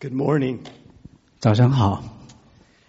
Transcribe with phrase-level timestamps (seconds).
[0.00, 0.60] Good morning.
[1.38, 2.02] 早上好，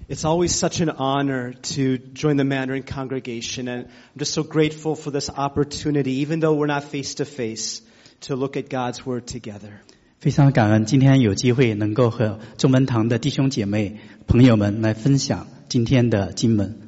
[0.09, 4.95] It's always such an honor to join the Mandarin congregation, and I'm just so grateful
[4.95, 7.81] for this opportunity, even though we're not face to face,
[8.21, 9.81] to look at God's Word together.
[10.19, 16.81] 非常感恩今天有机会能够和中门堂的弟兄姐妹朋友们来分享今天的经文。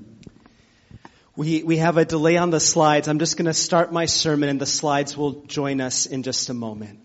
[1.35, 3.07] We, we have a delay on the slides.
[3.07, 6.49] I'm just going to start my sermon, and the slides will join us in just
[6.49, 6.97] a moment.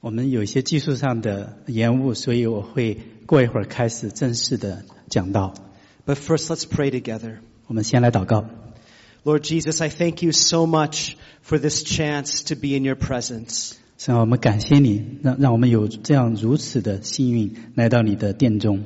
[0.00, 5.54] 我们有一些技术上的延误，所以我会过一会儿开始正式的讲道。
[6.06, 7.38] But first, let's pray together.
[7.66, 8.44] 我们先来祷告，
[9.24, 13.72] Lord Jesus, I thank you so much for this chance to be in your presence.
[13.98, 18.84] 神啊，我们感谢你，让让我们有这样如此的幸运来到你的殿中。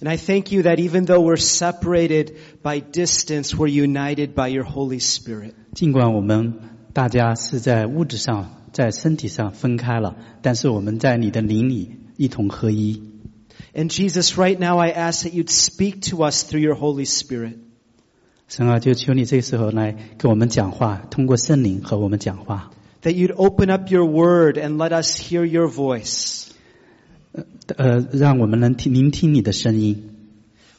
[0.00, 4.64] And I thank you that even though we're separated by distance, we're united by your
[4.64, 5.52] Holy Spirit.
[5.74, 6.54] 尽管我们
[6.92, 13.02] 大家是在物质上、 在身体上分开了，但是我们在你的灵里一同合一。
[13.74, 17.54] And Jesus, right now I ask that you'd speak to us through your Holy Spirit.
[18.48, 22.70] 神啊，就求你这时候来给我们讲话，通过圣灵和我们讲话。
[23.02, 26.46] That you'd open up your word and let us hear your voice.
[27.76, 30.10] 呃，让我们能听聆听你的声音。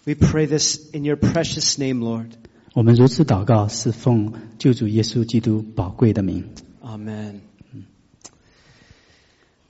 [0.06, 2.32] We pray this in your precious name, Lord.
[2.74, 6.46] 我们如此祷告，是奉救主耶稣基督宝贵的名。
[6.82, 7.42] Amen.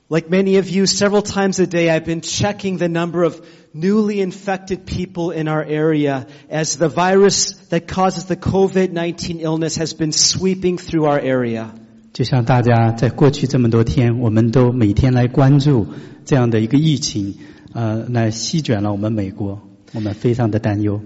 [0.08, 3.40] Like many of you, several times a day I've been checking the number of
[3.72, 9.94] newly infected people in our area as the virus that causes the COVID-19 illness has
[9.94, 11.70] been sweeping through our area.
[12.12, 15.86] 就像大家在过去这么多天，我们都每天来关注
[16.24, 17.36] 这样的一个疫情，
[17.72, 19.60] 呃，来席卷了我们美国，
[19.92, 21.00] 我们非常的担忧。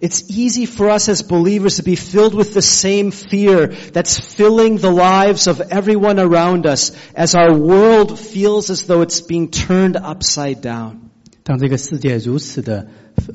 [0.00, 4.78] It's easy for us as believers to be filled with the same fear that's filling
[4.78, 9.96] the lives of everyone around us as our world feels as though it's being turned
[9.96, 11.10] upside down.
[11.42, 12.86] 当这个世界如此的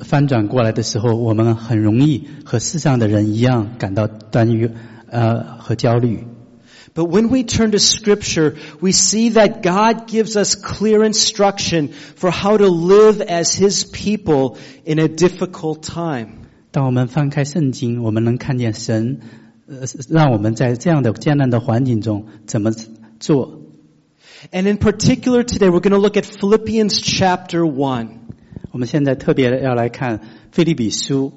[0.04, 4.68] 翻转过来的时候，我们很容易和世上的人一样感到担忧，
[5.08, 6.26] 呃，和焦虑。
[6.94, 12.30] But when we turn to scripture, we see that God gives us clear instruction for
[12.30, 16.39] how to live as His people in a difficult time.
[16.71, 19.19] 当我们翻开圣经，我们能看见神，
[19.67, 22.71] 呃，让我们在这样的艰难的环境中怎么
[23.19, 23.61] 做。
[24.51, 28.19] And in particular today, we're going to look at Philippians chapter one.
[28.71, 30.21] 我们现在特别要来看
[30.51, 31.33] 腓立比书。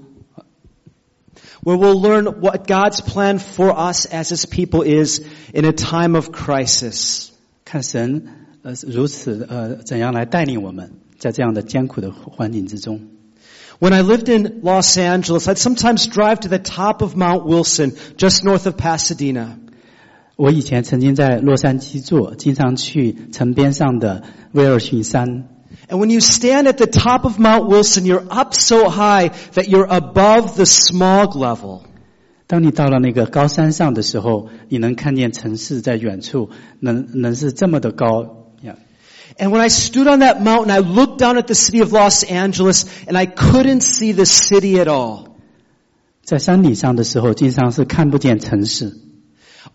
[1.65, 5.21] Where we'll learn what God's plan for us as His people is
[5.53, 7.31] in a time of crisis.
[7.65, 8.27] 看神
[8.62, 13.13] 呃如此呃怎样来带领我们在这样的艰苦的环境之中。
[13.79, 18.44] When I lived in Los Angeles, I'd sometimes drive to the top of Mount Wilson, just
[18.44, 19.57] north of Pasadena.
[20.35, 25.47] 我以前曾经在洛杉矶做，经常去城边上的威尔逊山。
[25.88, 29.67] And when you stand at the top of Mount Wilson, you're up so high that
[29.67, 31.81] you're above the smog level.
[32.47, 38.29] 当你到了那个高山上的时候，你能看见城市在远处，能能是这么的高呀。
[39.38, 42.23] And when I stood on that mountain, I looked down at the city of Los
[42.23, 45.38] Angeles and I couldn't see the city at all.
[46.23, 48.97] 在山顶上的时候，经常是看不见城市，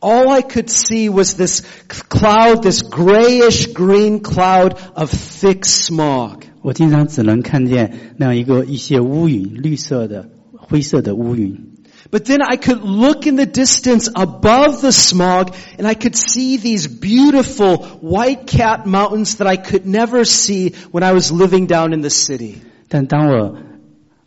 [0.00, 6.42] All I could see was this cloud, this grayish green cloud of thick smog.
[6.62, 11.72] 我经常只能看见那样一个一些乌云，绿色的、灰色的乌云。
[12.10, 16.58] But then I could look in the distance above the smog and I could see
[16.58, 21.92] these beautiful white capped mountains that I could never see when I was living down
[21.92, 22.56] in the city.
[22.88, 23.56] 但当我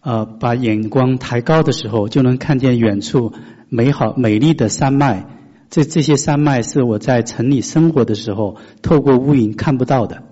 [0.02, 3.34] 呃把眼光抬高的时候，就能看见远处
[3.70, 5.26] 美好美丽的山脉。
[5.70, 10.24] 这这些山脉是我在城里生活的时候透过乌云看不到的。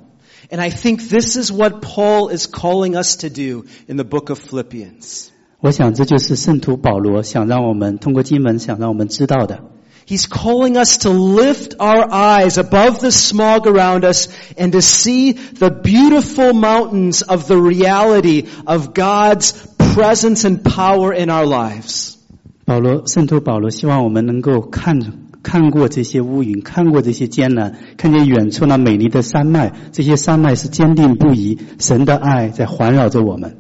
[0.50, 4.30] And I think this is what Paul is calling us to do in the book
[4.30, 5.30] of Philippians.
[5.60, 9.60] 我想这就是圣徒保罗想让我们通过经文想让我们知道的。
[10.08, 15.34] He's calling us to lift our eyes above the smog around us and to see
[15.34, 22.18] the beautiful mountains of the reality of God's presence and power in our lives.
[22.66, 25.00] 保罗，圣徒保罗希望我们能够看
[25.42, 33.58] 看过这些乌云，看过这些艰难，看见远处那美丽的山脉，这些山脉是坚定不移，神的爱在环绕着我们。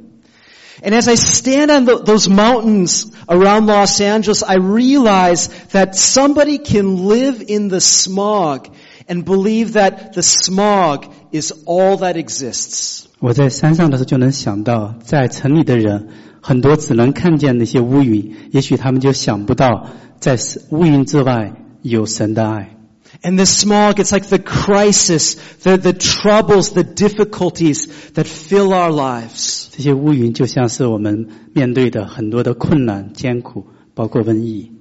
[0.83, 6.57] And as I stand on tho- those mountains around Los Angeles, I realize that somebody
[6.57, 8.67] can live in the smog
[9.07, 13.05] and believe that the smog is all that exists.
[13.19, 16.09] 我在山上的时候就能想到，在城里的人
[16.41, 19.87] 很多只能看见那些乌云，也许他们就想不到，
[20.19, 20.37] 在
[20.71, 22.75] 乌云之外有神的爱。
[23.21, 28.91] And the smog, it's like the crisis, the, the troubles, the difficulties that fill our
[28.91, 29.69] lives.
[29.71, 34.71] 这些乌云就像是我们面对的很多的困难、艰苦，包括瘟疫。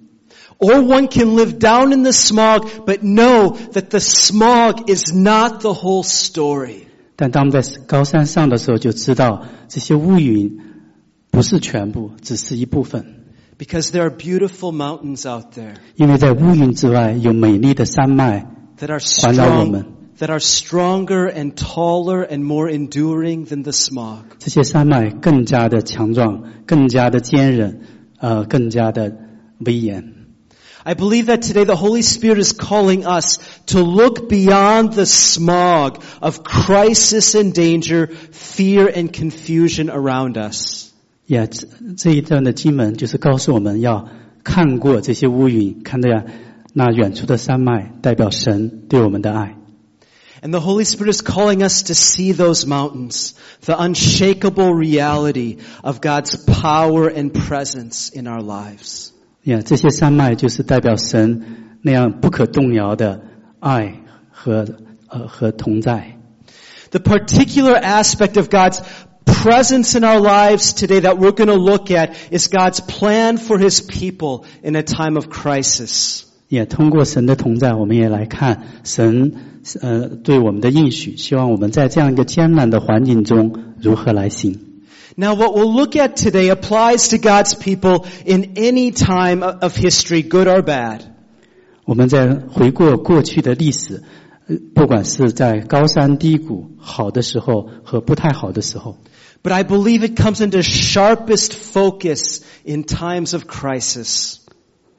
[0.58, 5.60] Or one can live down in the smog, but know that the smog is not
[5.60, 6.86] the whole story.
[7.16, 10.58] 但当我们在高山上的时候，就知道这些乌云
[11.30, 13.17] 不是全部，只是一部分。
[13.58, 18.46] Because there are beautiful mountains out there 因为在乌云之外有美丽的山脉，
[18.78, 19.82] that are 环绕我们。
[19.82, 24.22] strong, that are stronger and taller and more enduring than the smog.
[24.38, 27.80] 这些山脉更加的强壮，更加的坚韧，
[28.18, 29.16] 呃，更加的
[29.58, 30.12] 威严。
[30.84, 36.00] I believe that today the Holy Spirit is calling us to look beyond the smog
[36.20, 40.87] of crisis and danger, fear and confusion around us.
[41.28, 41.66] 呀，这
[41.96, 44.08] 这一段的经文就是告诉我们要
[44.42, 46.24] 看过这些乌云，看到呀
[46.72, 49.56] 那远处的山脉，代表神对我们的爱。
[50.42, 53.32] And the Holy Spirit is calling us to see those mountains,
[53.64, 59.12] the unshakable reality of God's power and presence in our lives.
[59.44, 63.22] 呀，这些山脉就是代表神那样不可动摇的
[63.60, 64.66] 爱和
[65.08, 66.18] 呃和同在。
[66.90, 68.80] The particular aspect of God's
[69.38, 73.58] presence in our lives today that we're going to look at is God's plan for
[73.58, 76.24] His people in a time of crisis.
[76.48, 79.32] 也通过神的同在，我们也来看神
[79.80, 84.60] 呃对我们的应许，希望我们在这样一个艰难的环境中如何来行。
[85.16, 89.76] Now what we'll look at today applies to God's people in any time of of
[89.76, 91.00] history, good or bad.
[91.84, 94.02] 我们在回顾过去的历史，
[94.46, 98.98] 呃不管是在高山低谷、好的时候和不太好的时候，
[99.41, 104.39] but I believe it comes into sharpest focus in times of crisis.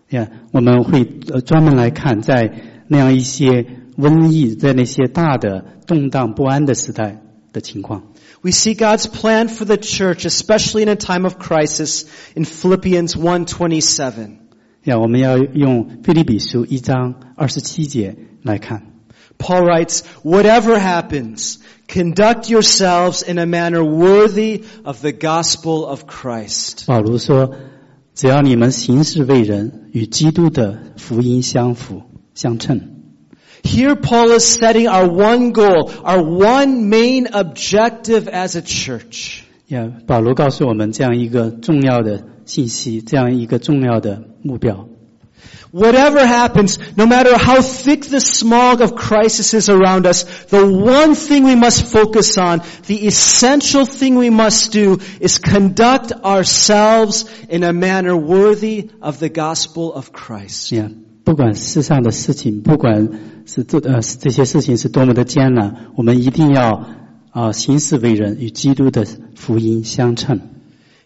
[0.09, 2.53] Yeah，我们会呃专门来看在
[2.89, 3.65] 那样一些
[3.97, 7.23] 瘟疫，在那些大的动荡不安的时代
[7.53, 8.13] 的情况。
[8.43, 14.31] We see God's plan for the church, especially in a time of crisis, in Philippians 1:27.
[14.85, 18.90] 呀，我们要用腓立比书一章二十七节来看。
[19.40, 26.86] Paul writes, whatever happens, conduct yourselves in a manner worthy of the gospel of Christ.
[26.88, 32.04] 保罗说：“只要你们行事为人，与基督的福音相符
[32.34, 32.82] 相称。
[33.64, 39.42] Here Paul is setting our one goal, our one main objective as a church.
[39.68, 44.88] 呀，保罗告诉我们这样一个重要的信息，这样一个重要的目标。
[45.72, 51.16] Whatever happens, no matter how thick the smog of crisis is around us, the one
[51.16, 57.64] thing we must focus on, the essential thing we must do is conduct ourselves in
[57.64, 60.74] a manner worthy of the gospel of Christ.
[60.74, 60.90] 呀，
[61.26, 63.10] 不管世上的事情，不管
[63.46, 66.86] 是这呃这些事情是多么的艰难，我们一定要
[67.32, 69.06] 啊、行事为人，与基督的
[69.36, 70.40] 福音相称。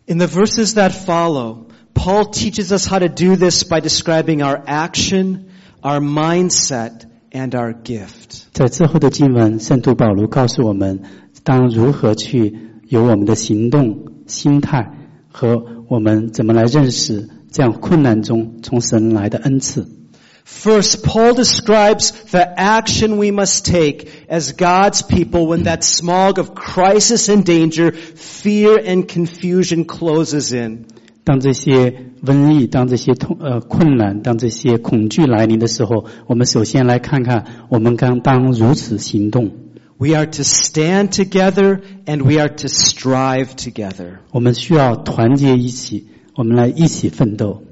[0.05, 4.61] In the verses that follow, Paul teaches us how to do this by describing our
[4.65, 5.51] action,
[5.83, 8.47] our mindset, and our gift.
[8.53, 11.01] 在之后的经文，圣徒保罗告诉我们，
[11.43, 12.55] 当如何去
[12.87, 14.91] 有我们的行动、心态
[15.31, 19.87] 和我们怎么来认识这样困难中从神来的恩赐。
[20.45, 26.55] First, Paul describes the action we must take as God's people when that smog of
[26.55, 30.87] crisis and danger, fear and confusion closes in.
[31.23, 39.51] 当这些瘟疫、当这些痛呃困难、当这些恐惧来临的时候，我们首先来看看我们刚当如此行动。
[39.97, 44.19] We are to stand together and we are to strive together.
[44.31, 47.63] 我们需要团结一起，我们来一起奋斗。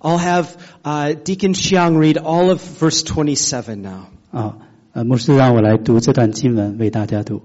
[0.00, 0.46] I'll have
[0.82, 4.04] uh, Deacon Xiang read all of verse 27 now.
[4.30, 4.56] 啊，
[4.92, 7.36] 呃，牧师让我来读这段经文，为大家读《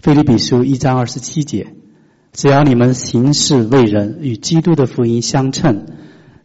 [0.00, 1.74] 腓立比书》一章二十七节。
[2.35, 5.85] 只要你们行事为人，与基督的福音相称，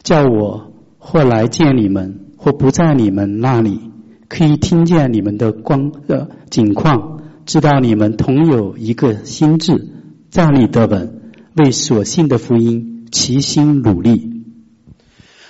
[0.04, 3.80] 叫我或来见你们，或不在你们那里，
[4.28, 9.88] 可以听见你们的光呃景况，知道你们同有一个心智，
[10.30, 11.20] 站立得稳，
[11.56, 14.39] 为所信的福音齐心努力。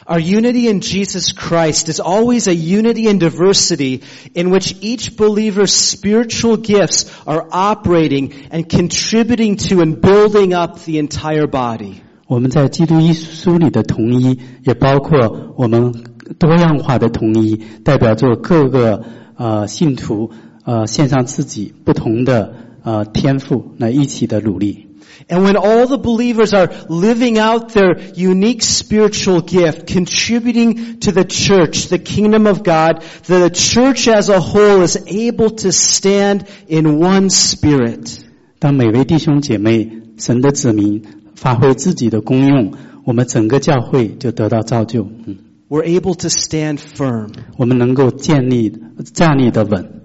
[0.10, 4.04] Our unity in Jesus Christ is always a unity in diversity
[4.36, 11.00] in which each believer's spiritual gifts are operating and contributing to and building up the
[11.00, 11.96] entire body.
[12.28, 15.92] 我们在基督耶稣里的统一，也包括我们
[16.38, 19.04] 多样化的统一，代表着各个
[19.38, 20.32] 呃信徒
[20.66, 24.88] 呃献上自己不同的呃天赋来一起的努力。
[25.30, 31.24] And when all the believers are living out their unique spiritual gift, contributing to the
[31.24, 37.00] church, the kingdom of God, the church as a whole is able to stand in
[37.00, 38.20] one spirit.
[38.60, 41.04] 当每位弟兄姐妹、神的子民
[41.36, 45.08] 发挥自己的功用，我们整个教会就得到造就。
[45.26, 45.38] 嗯，
[45.70, 47.30] We're able to stand firm.
[47.58, 48.72] 我们能够建立
[49.14, 49.99] 站立的稳。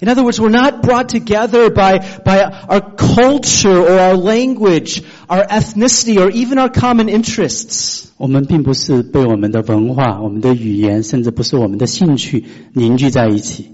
[0.00, 5.44] In other words, we're not brought together by, by our culture or our language, our
[5.44, 8.06] ethnicity, or even our common interests.
[8.16, 13.73] 我们并不是被我们的文化、我们的语言，甚至不是我们的兴趣凝聚在一起。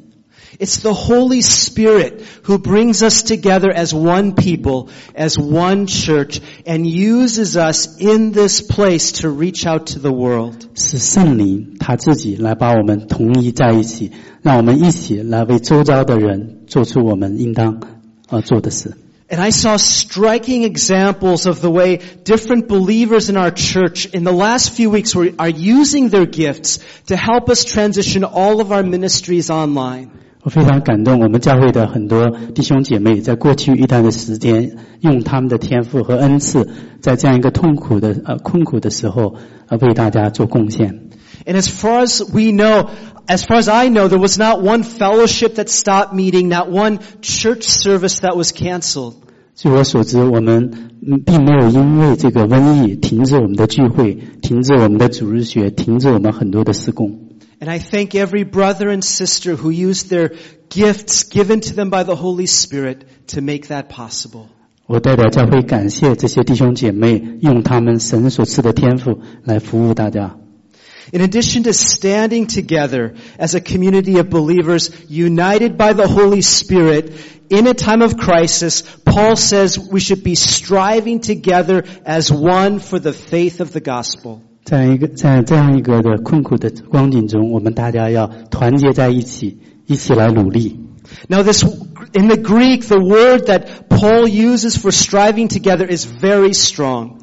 [0.59, 6.87] It's the Holy Spirit who brings us together as one people, as one church, and
[6.87, 10.55] uses us in this place to reach out to the world.
[10.75, 17.81] 是圣灵他自己来把我们统一在一起，让我们一起来为周遭的人做出我们应当
[18.29, 18.97] 呃做的事。
[19.29, 24.33] And I saw striking examples of the way different believers in our church in the
[24.33, 28.85] last few weeks were, are using their gifts to help us transition all of our
[28.85, 30.13] ministries online.
[30.44, 36.68] 我非常感动，我们教会的很多弟兄姐妹在过去一段的时间，用他们的天赋和恩赐，
[37.00, 39.36] 在这样一个痛苦的呃困苦的时候，
[39.68, 41.10] 呃为大家做贡献。
[41.46, 42.88] And as far as we know,
[43.28, 47.00] as far as I know, there was not one fellowship that stopped meeting, not one
[47.22, 49.14] church service that was canceled.
[49.56, 50.72] 据我所知，我们
[51.06, 57.31] 嗯并没有因为这个瘟疫停止我们的聚会，停止我们的主日学，停止我们很多的施工。
[57.61, 60.35] And I thank every brother and sister who used their
[60.69, 64.49] gifts given to them by the Holy Spirit to make that possible.
[64.87, 70.37] 我代表教会感谢这些弟兄姐妹，用他们神所赐的天赋来服务大家。
[71.13, 77.13] In addition to standing together as a community of believers united by the Holy Spirit
[77.49, 82.99] in a time of crisis, Paul says we should be striving together as one for
[82.99, 84.43] the faith of the gospel.
[84.64, 90.80] 在一个在这样一个的困苦的光景中，我们大家要团结在一起，一起来努力。
[91.28, 91.64] Now this,
[92.14, 97.18] in the Greek, the word that Paul uses for striving together is very strong.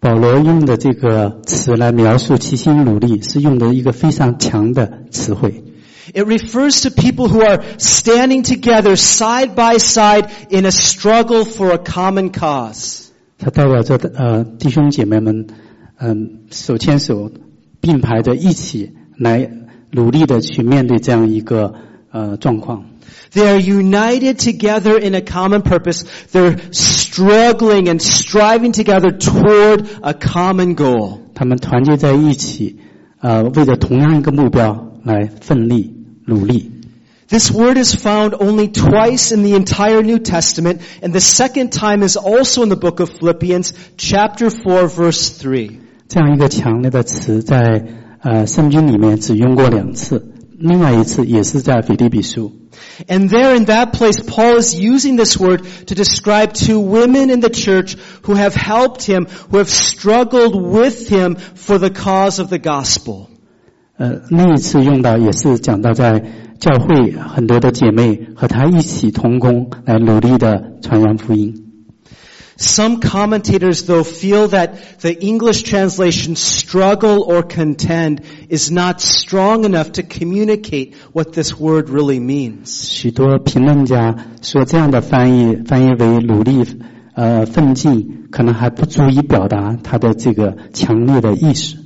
[0.00, 5.62] 保罗用的这个词来描述齐心努力，是用的一个非常强的词汇。
[6.12, 11.78] It refers to people who are standing together side by side in a struggle for a
[11.78, 13.10] common cause.
[13.38, 15.46] 它代表着呃弟兄姐妹们，
[15.99, 17.31] 嗯、手牵手
[17.79, 19.49] 并排着一起来
[19.91, 21.73] 努力的去面对这样一个
[22.11, 22.85] 呃状况。
[23.33, 26.03] They are united together in a common purpose.
[26.31, 31.19] They're struggling and striving together toward a common goal.
[31.33, 32.77] 他们团结在一起，
[33.19, 36.71] 呃，为着同样一个目标来奋力努力。
[37.27, 42.07] This word is found only twice in the entire New Testament, and the second time
[42.07, 45.79] is also in the book of Philippians, chapter 4, verse 3.
[46.10, 47.84] 这样一个强烈的词在
[48.18, 52.50] 呃圣经里面只用过两次，另外一次也是在腓立比书。
[53.06, 57.48] And there in that place, Paul is using this word to describe two women in the
[57.48, 62.58] church who have helped him, who have struggled with him for the cause of the
[62.58, 63.28] gospel.
[63.96, 66.24] 呃，那一次用到也是讲到在
[66.58, 71.69] 教会很多的姐妹和他一起同工来努力的传扬福音。
[72.59, 80.03] Some commentators though feel that the English translation struggle or contend is not strong enough to
[80.03, 82.67] communicate what this word really means.
[82.67, 86.63] 许多评论家说这样的翻译翻译为努力
[87.13, 91.77] 呃奋进，可能还不足以表达他的这个强烈的意识。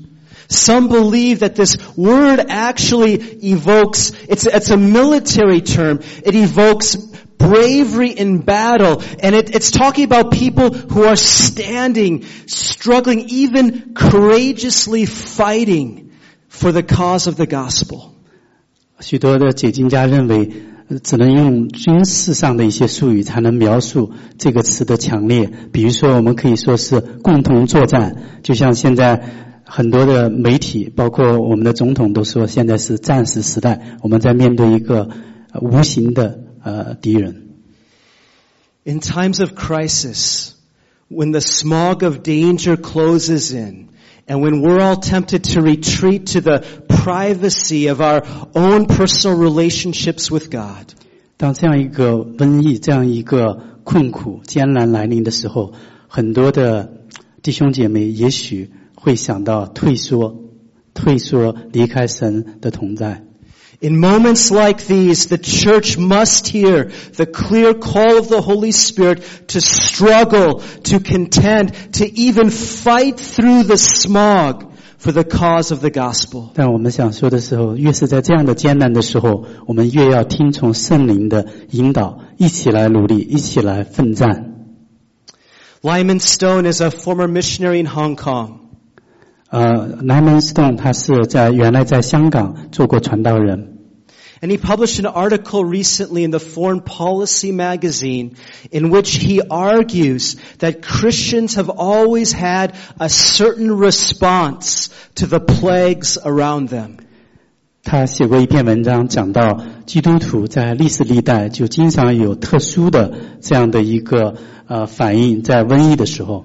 [0.52, 6.00] Some believe that this word actually evokes, it's, it's a military term.
[6.24, 6.98] It evokes
[7.45, 9.03] bravery in battle.
[9.21, 16.13] And it's talking about people who are standing, struggling, even courageously fighting
[16.49, 18.13] for the cause of the gospel.
[19.01, 20.51] 许多的解经家认为，
[21.03, 25.51] 只能用军事上的一些术语才能描述这个词的强烈。
[25.73, 29.21] 比如说，我们可以说是共同作战，就像现在
[29.65, 35.09] 很多的媒体，包括我们的总统都说，现在是战时时代，我们在面对一个
[35.61, 37.48] 无形的 呃敌人。
[38.84, 40.54] In times of crisis,
[41.10, 43.90] when the smog of danger closes in,
[44.28, 50.32] and when we're all tempted to retreat to the privacy of our own personal relationships
[50.32, 50.94] with God,
[51.38, 55.74] 当这样一个瘟疫、这样一个困苦、艰难来临的时候，
[56.08, 56.94] 很多的
[57.42, 60.44] 弟兄姐妹也许会想到退缩，
[60.94, 63.24] 退缩离开神的同在。
[63.82, 69.24] In moments like these, the church must hear the clear call of the Holy Spirit
[69.50, 75.90] to struggle, to contend, to even fight through the smog for the cause of the
[75.90, 76.50] gospel.
[76.56, 84.76] 但我们想说的时候，越是在这样的艰难的时候，我们越要听从圣灵的引导，一起来努力，一起来奋战。
[85.82, 88.63] Lyman Stone is a former missionary in Hong Kong.
[89.55, 93.79] 呃，南门 Stone 他是在原来在香港做过传道人
[94.41, 98.33] ，And he published an article recently in the Foreign Policy magazine
[98.73, 106.19] in which he argues that Christians have always had a certain response to the plagues
[106.19, 106.97] around them.
[107.85, 114.35] 他写过一篇文章，讲到基督徒在历史历代就经常有特殊的这样的一个
[114.67, 116.45] 呃反应，在瘟疫的时候。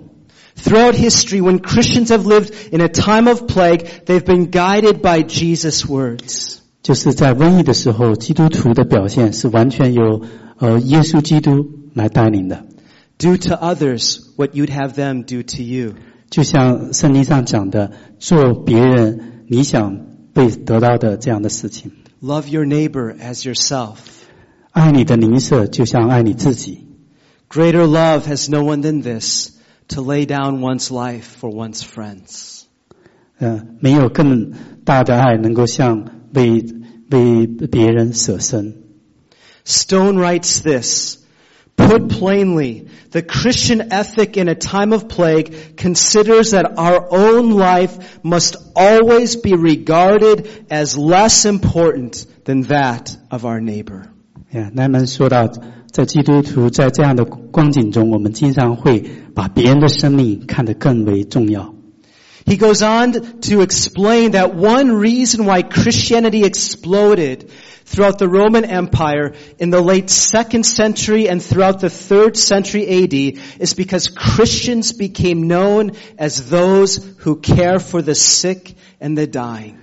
[0.58, 5.22] Throughout history, when Christians have lived in a time of plague, they've been guided by
[5.22, 6.60] Jesus' words.
[6.82, 10.22] 就是在瘟疫的时候，基督徒的表现是完全由
[10.58, 12.66] 呃耶稣基督来带领的，
[13.18, 15.94] Do to others what you'd have them do to you.
[16.30, 19.98] 就像圣经上讲的，做别人你想
[20.32, 23.96] 被得到的这样的事情， Love your neighbor as yourself.
[24.72, 26.86] 爱你的邻舍就像爱你自己。
[27.48, 29.50] Greater love has no one than this,
[29.88, 32.66] to lay down one's life for one's friends.
[33.38, 34.52] 呃，没有更
[34.84, 36.64] 大的爱能够像为
[37.10, 38.82] 为别人舍身。
[39.64, 41.18] Stone writes this,
[41.76, 48.20] Put plainly, the Christian ethic in a time of plague considers that our own life
[48.22, 54.08] must always be regarded as less important than that of our neighbor.
[54.50, 55.48] 呀，那么说到，
[55.90, 61.74] 在基督徒在这样的光景中，我们经常会把别人的生命看得更为重要。
[62.46, 67.48] He goes on to explain that one reason why Christianity exploded
[67.86, 73.14] throughout the Roman Empire in the late second century and throughout the third century AD
[73.60, 79.78] is because Christians became known as those who care for the sick and the dying.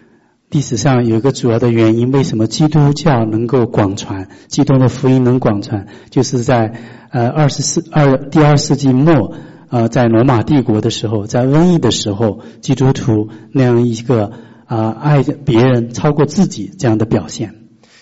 [0.50, 6.74] 历史上有一个主要的原因，为什么基督教能够广传，基督的福音能广传，就是在
[7.10, 9.34] 呃二十四二第二世纪末，
[9.70, 14.34] 呃在罗马帝国的时候，在瘟疫的时候，基督徒那样一个
[14.66, 17.56] 啊、爱别人超过自己这样的表现。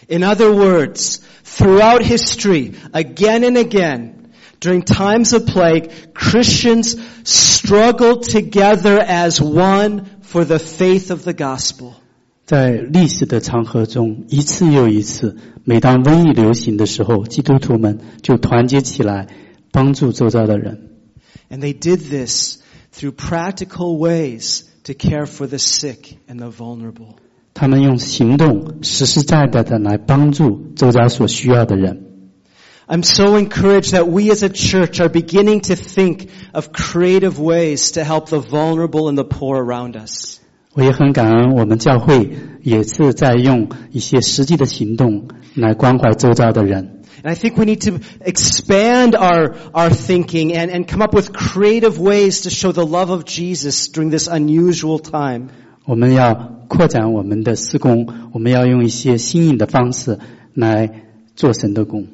[0.08, 9.00] In other words, throughout history, again and again, during times of plague, Christians struggled together
[9.00, 11.94] as one for the faith of the gospel.
[12.46, 19.28] 在历史的长河中，一次又一次，每当瘟疫流行的时候，基督徒们就团结起来，
[19.72, 20.90] 帮助周遭的人。
[21.50, 22.58] And they did this
[22.92, 27.16] through practical ways to care for the sick and the vulnerable.
[27.54, 32.06] 他们用行动实实在在的来帮助周遭所需要的人。
[32.88, 37.92] I'm so encouraged that we as a church are beginning to think of creative ways
[37.92, 40.40] to help the vulnerable and the poor around us.
[40.75, 42.31] 我也很感恩，我们教会
[42.63, 47.01] 也是在用一些实际的行动来关怀周遭的人。
[47.23, 51.99] And I think we need to expand our, our thinking and, and come up with creative
[51.99, 55.49] ways to show the love of Jesus during this unusual time.
[55.87, 56.35] 我们要
[56.69, 60.19] 扩展我们的施工，我们要用一些新颖的方式
[60.55, 60.91] 来
[61.37, 62.07] 做神的工。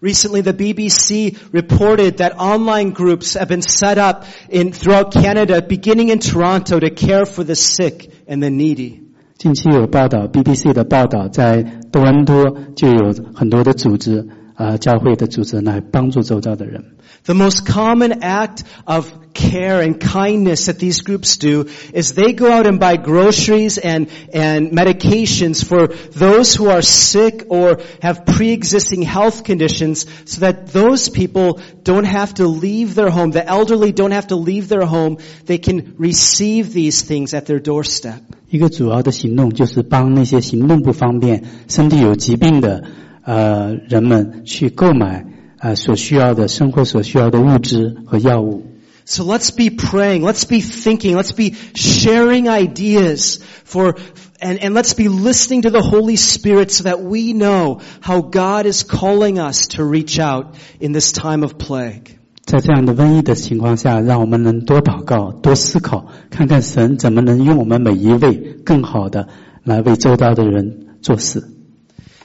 [0.00, 6.08] Recently, the BBC reported that online groups have been set up in, throughout Canada, beginning
[6.08, 9.00] in Toronto, to care for the sick and the needy.
[9.38, 16.84] 近期有报道，BBC 的报道，在多伦多就有很多的组织，呃，教会的组织来帮助周遭的人。
[17.26, 22.50] The most common act of care and kindness that these groups do is they go
[22.50, 29.02] out and buy groceries and, and medications for those who are sick or have pre-existing
[29.02, 33.30] health conditions so that those people don't have to leave their home.
[33.30, 35.18] The elderly don't have to leave their home.
[35.46, 38.20] They can receive these things at their doorstep.
[38.50, 42.84] 一个主要的行动就是帮那些行动不方便、身体有疾病的
[43.24, 45.24] 呃人们去购买
[45.58, 48.64] 呃所需要的生活所需要的物资和药物。
[49.04, 53.96] So let's be praying, let's be thinking, let's be sharing ideas for,
[54.40, 58.64] and, and let's be listening to the Holy Spirit so that we know how God
[58.64, 62.16] is calling us to reach out in this time of plague.
[62.44, 69.28] 在这样的瘟疫的情况下，让我们能多祷告、多思考，看看神怎么能用我们每一位更好的
[69.64, 71.42] 来为周遭的人做事。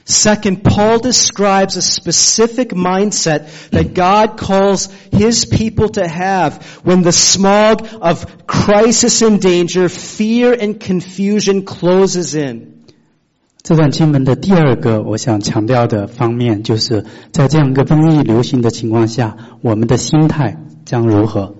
[0.04, 7.12] Second, Paul describes a specific mindset that God calls his people to have when the
[7.12, 12.86] smog of crisis and danger, fear and confusion closes in.
[13.62, 21.54] 这段经文的第二个我想强调的方面，就是在这样一个瘟疫流行的情况下，我们的心态将如何？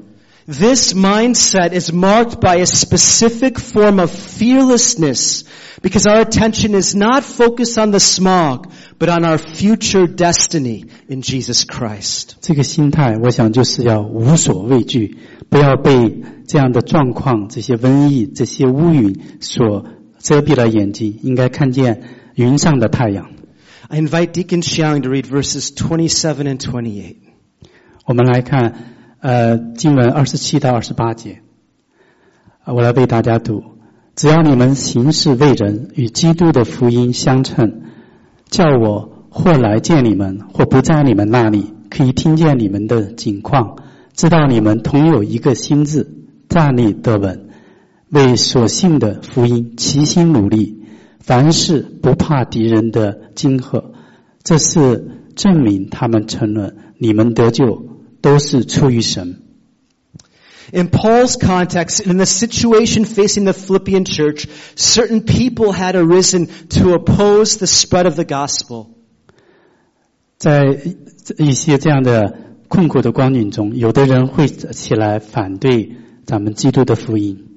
[0.47, 5.45] This mindset is marked by a specific form of fearlessness
[5.83, 11.21] because our attention is not focused on the smog, but on our future destiny in
[11.21, 12.37] Jesus Christ.
[12.41, 15.19] 这个心态，我想就是要无所畏惧，
[15.51, 19.85] 不要被这样的状况、这些瘟疫、这些乌云所
[20.19, 22.03] 遮蔽了眼睛，应该看见
[22.35, 23.33] 云上的太阳。
[23.89, 27.17] I invite Deacon Xiang to read verses 27 and 28.
[28.07, 28.92] 我们来看，
[29.24, 31.40] 呃，经文二十七到二十八节，
[32.66, 33.64] 我来为大家读。
[34.18, 37.84] 只要你们行事为人与基督的福音相称，
[38.50, 43.78] 叫我或来见你们，或不在你们那里，可以听见你们的景况，
[44.14, 46.06] 知道你们同有一个心智，
[46.50, 47.48] 站立得稳，
[48.10, 50.84] 为所信的福音齐心努力，
[51.20, 53.86] 凡事不怕敌人的惊吓，
[54.44, 57.86] 这是证明他们承认你们得救
[58.23, 59.43] 都是出于神。
[60.71, 66.93] In Paul's context, in the situation facing the Philippian church, certain people had arisen to
[66.93, 68.89] oppose the spread of the gospel.
[70.37, 70.65] 在
[71.39, 72.37] 一些这样的
[72.69, 77.52] 困苦的光景中，有的人会起来反对咱们基督的福音。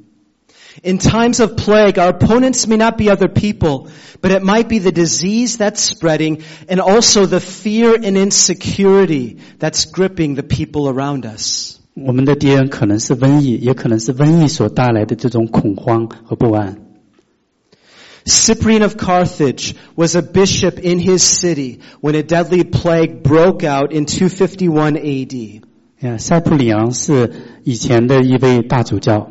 [0.84, 3.90] In times of plague, our opponents may not be other people,
[4.22, 9.86] but it might be the disease that's spreading and also the fear and insecurity that's
[9.86, 11.78] gripping the people around us.
[11.94, 16.78] 我们的敌人可能是瘟疫，也可能是瘟疫所带来的这种恐慌和不安。
[18.24, 23.92] Cyprian of Carthage was a bishop in his city when a deadly plague broke out
[23.92, 25.62] in 251 AD.
[26.00, 27.32] 呀，塞普里昂是
[27.64, 29.30] 以前的一位大主教，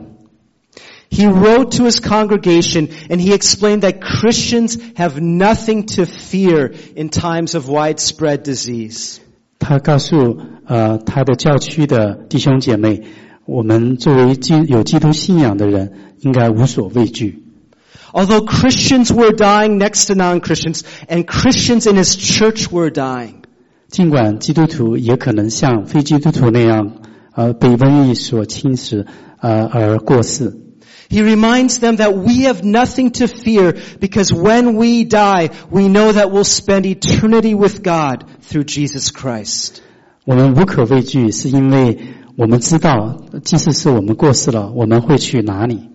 [1.11, 7.09] He wrote to his congregation and he explained that Christians have nothing to fear in
[7.09, 9.19] times of widespread disease.
[9.59, 13.03] 他告诉呃他的教区的弟兄姐妹，
[13.45, 17.43] 我们作为基有基督信仰的人，应该无所畏惧。
[18.13, 23.43] Although Christians were dying next to non-Christians and Christians in his church were dying,
[23.89, 26.93] 尽管基督徒也可能像非基督徒那样，
[27.35, 29.07] 呃，被瘟疫所侵蚀，
[29.41, 30.57] 呃，而过世。
[31.09, 36.13] he reminds them that we have nothing to fear because when we die, we know
[36.13, 39.83] that we'll spend eternity with God through Jesus Christ.
[40.25, 41.99] 我们无可畏惧，是因为
[42.37, 45.89] 我们知道，即使是我们过世了，我们会去哪里。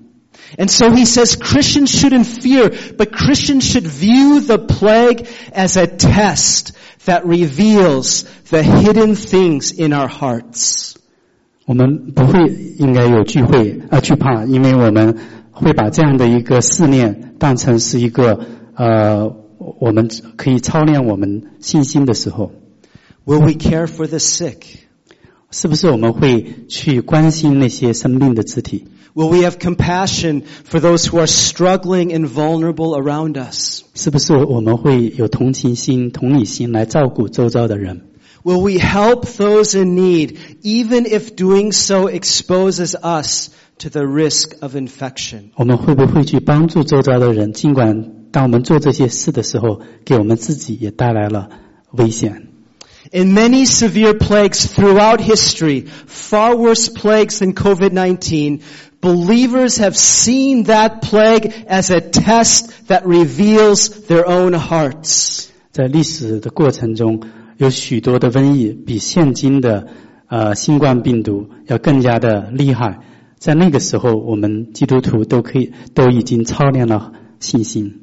[0.57, 5.87] And so he says Christians shouldn't fear, but Christians should view the plague as a
[5.87, 6.73] test
[7.05, 10.95] that reveals the hidden things in our hearts.
[11.70, 15.16] 我们不会应该有惧会啊惧怕，因为我们
[15.52, 18.40] 会把这样的一个试炼当成是一个
[18.74, 19.36] 呃，
[19.78, 22.50] 我们可以操练我们信心的时候
[23.24, 24.56] ，Will we care for the sick?
[25.52, 33.82] 是不是我们会去关心那些生病的肢体？Will we have compassion for those who are struggling and vulnerable around us?
[33.94, 38.00] 是不是我们会有同情心、同理心来照顾周遭的人？
[38.43, 43.49] Will we help those in need, even if doing so exposes us
[43.79, 45.51] to the risk of infection?
[45.55, 47.53] 我们会不会去帮助周遭的人？
[47.53, 51.49] 尽管当我们做这些事的时候，给我们自己也带来了
[51.91, 52.49] 危险。
[53.11, 58.61] In many severe plagues throughout history, far worse plagues than COVID-19,
[58.99, 65.49] believers have seen that plague as a test that reveals their own hearts.
[65.71, 67.21] 在历史的过程中，
[67.59, 69.87] 有许多的瘟疫比现今的
[70.27, 72.99] 呃新冠病毒要更加的厉害。
[73.37, 78.01] 在那个时候，我们基督徒都可以都已经操练了信心。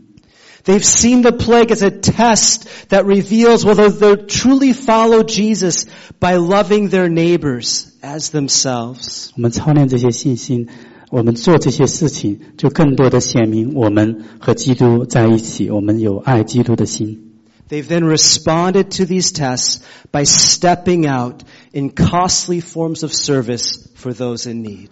[0.64, 5.86] They've seen the plague as a test that reveals whether they truly follow Jesus
[6.20, 9.30] by loving their neighbors as themselves.
[9.34, 10.68] 我们操练这些信心，
[11.10, 17.25] 我们做这些事情，就更多的显明我们和基督在一起，我们有爱基督的心。
[17.68, 24.12] They've then responded to these tests by stepping out in costly forms of service for
[24.12, 24.90] those in need.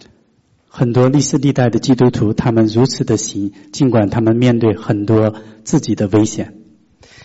[0.67, 6.53] 很多历史历代的基督徒，他们如此的行，尽管他们面对很多自己的危险。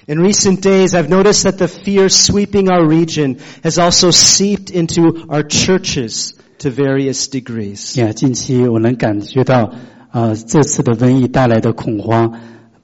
[0.08, 5.26] In recent days, I've noticed that the fear sweeping our region has also seeped into
[5.28, 7.98] our churches to various degrees.
[8.00, 9.72] 呀，近期我能感觉到，
[10.12, 12.38] 呃，这次的瘟疫带来的恐慌，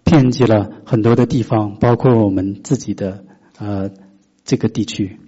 [0.06, 3.24] 遍及了很多的地方，包括我们自己的
[3.58, 3.90] 呃
[4.44, 5.18] 这个地区。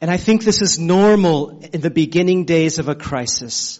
[0.00, 3.78] And I think this is normal in the beginning days of a crisis.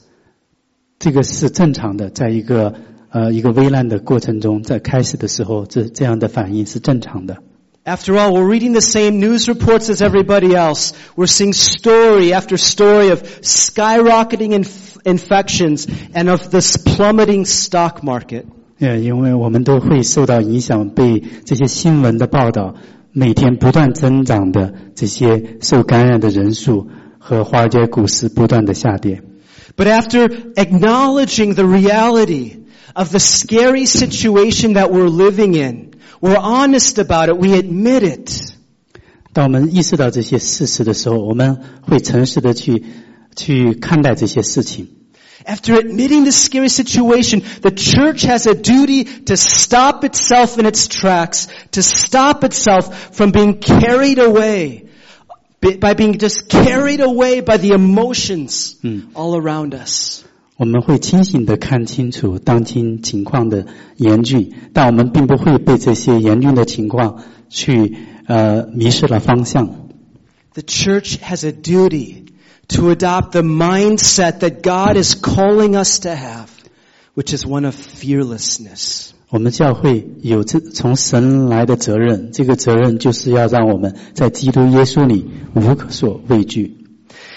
[0.99, 2.75] 这个是正常的，在一个
[3.11, 7.43] 呃一个危难的过程中，在开始的时候，这这样的反应是正常的。
[7.85, 10.93] After all, we're reading the same news reports as everybody else.
[11.17, 18.47] We're seeing story after story of skyrocketing inf- infections and of this plummeting stock market.
[18.80, 22.76] 呃，因为我们都会受到影响，被这些新闻的报道，
[23.12, 26.88] 每天不断增长的这些受感染的人数
[27.18, 29.22] 和华尔街股市不断的下跌。
[29.76, 32.60] But after acknowledging the reality
[32.94, 38.54] of the scary situation that we're living in, we're honest about it, we admit it.
[39.34, 42.84] 当我们意识到这些事实的时候，我们会诚实的去
[43.36, 44.88] 去看待这些事情。
[45.49, 51.49] After admitting the scary situation, the church has a duty to stop itself in its tracks,
[51.73, 54.88] to stop itself from being carried away,
[55.61, 58.77] by being just carried away by the emotions
[59.14, 60.25] all around us.
[60.57, 69.88] 我们会清醒的看清楚当今情况的严峻，但我们并不会被这些严峻的情况去呃迷失了方向。
[70.55, 72.27] The church has a duty
[72.69, 76.49] to adopt the mindset that God is calling us to have,
[77.14, 79.11] which is one of fearlessness.
[79.31, 86.78] 我们教会有这从神来的责任，这个责任就是要让我们在基督耶稣里无所畏惧。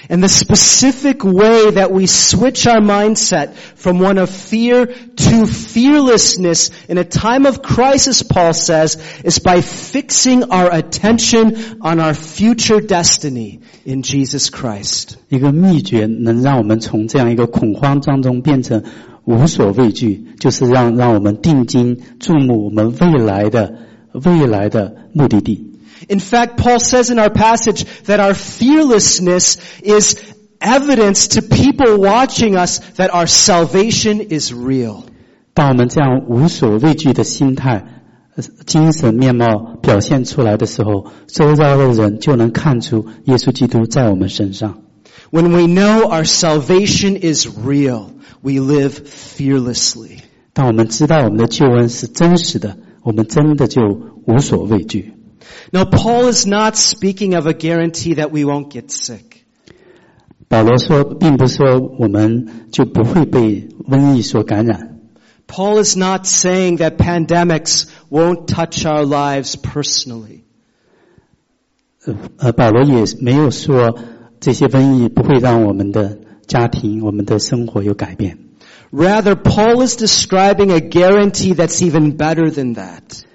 [0.09, 6.71] And the specific way that we switch our mindset from one of fear to fearlessness
[6.87, 12.79] in a time of crisis, Paul says, is by fixing our attention on our future
[12.79, 15.17] destiny in Jesus Christ.
[15.29, 18.83] 一个秘诀能让我们从这样一个恐慌当中变成
[19.25, 23.75] 无所畏惧，就是让让我们定睛注目我们未来的
[24.13, 25.70] 未来的目的地。
[26.07, 30.15] In fact, Paul says in our passage that our fearlessness is
[30.59, 35.03] evidence to people watching us that our salvation is real.
[35.53, 37.85] 当我们这样无所畏惧的心态、
[38.35, 44.83] 呃精神面貌表现出来的时候，周遭的人就能看出耶稣基督在我们身上。
[45.31, 50.19] When we know our salvation is real, we live fearlessly.
[50.53, 53.81] 当我们知道我们的救恩是真实的，我们真的就
[54.25, 55.13] 无所畏惧。
[55.71, 59.43] Now, Paul is not speaking of a guarantee that we won't get sick.
[60.49, 64.99] 保罗说，并不是说我们就不会被瘟疫所感染。
[65.47, 70.43] Paul is not saying that pandemics won't touch our lives personally.
[72.05, 73.97] 呃呃，保罗也没有说
[74.39, 78.37] 这些瘟疫不会让我们的家庭、我们的生活有改变。
[78.93, 83.25] Rather, Paul is describing a guarantee that's even better than that.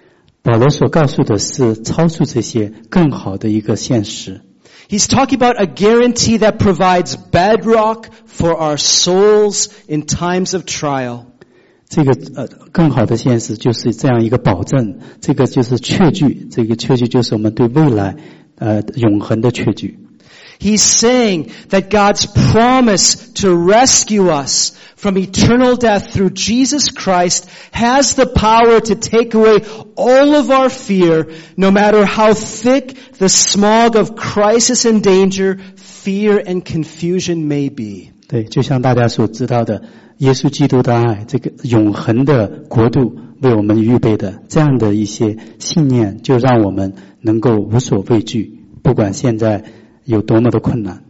[0.43, 4.41] 保罗所告诉的是超出这些更好的一个现实。
[4.89, 11.27] He's talking about a guarantee that provides bedrock for our souls in times of trial.
[11.89, 18.17] 这个呃更好的现实就是这样一个保证，这个就是确据，这个确据就是我们对未来
[18.57, 19.99] 呃永恒的确据。
[20.59, 28.15] He's saying that God's promise to rescue us from eternal death through Jesus Christ has
[28.15, 29.65] the power to take away
[29.97, 36.39] all of our fear, no matter how thick the smog of crisis and danger, fear
[36.39, 38.13] and confusion may be.
[38.29, 39.83] 对，就像大家所知道的，
[40.19, 49.65] 耶稣基督的爱，这个永恒的国度为我们预备的这样的一些信念，就让我们能够无所畏惧，不管现在
[50.07, 51.05] 有多么的困难。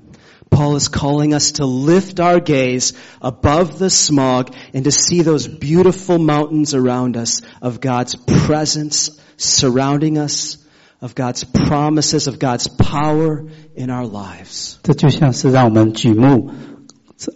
[0.50, 5.48] Paul is calling us to lift our gaze above the smog and to see those
[5.48, 9.08] beautiful mountains around us of God's presence
[9.38, 10.58] surrounding us,
[11.00, 14.76] of God's promises, of God's power in our lives.
[14.82, 16.50] 这就像是让我们举目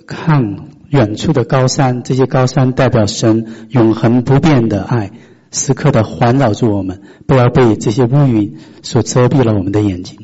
[0.07, 5.11] 看远处的高山，这些高山代表神永恒不变的爱，
[5.51, 10.19] 时刻的环绕住我们，不要被这些乌云所遮蔽了我们的眼睛。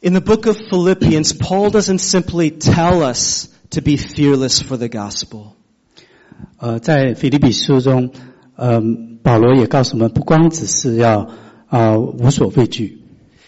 [0.00, 4.88] In the book of Philippians, Paul doesn't simply tell us to be fearless for the
[4.88, 5.54] gospel.
[6.58, 8.10] 呃，在腓立比书中，
[8.56, 8.80] 呃，
[9.22, 11.30] 保罗也告诉我们，不光只是要
[11.68, 12.98] 啊、无所畏惧，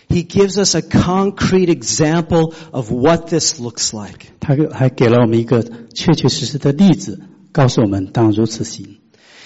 [0.09, 4.27] He gives us a concrete example of what this looks like.
[4.41, 5.63] 他还给了我们一个
[5.95, 7.21] 确确实实的例子，
[7.53, 8.97] 告诉我们当如此行。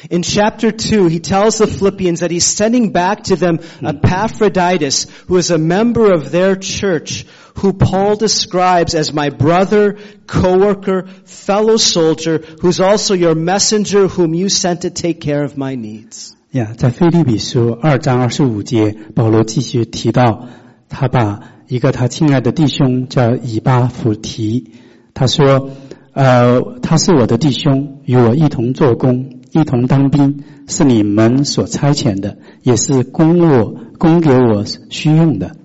[0.10, 3.88] in chapter 2, he tells the Philippians that he's sending back to them hmm.
[3.88, 11.08] Epaphroditus, who is a member of their church, who Paul describes as my brother, co-worker,
[11.26, 16.36] fellow soldier, who's also your messenger whom you sent to take care of my needs.
[16.52, 20.48] Yeah, 在腓立比书二章二十五节，保罗继续提到，
[20.88, 24.72] 他把一个他亲爱的弟兄叫以巴弗提，
[25.14, 25.72] 他说，
[26.14, 35.56] 呃，他是我的弟兄，与我一同做工，一同当兵，是你们所差遣的，也是供我供给我需用的。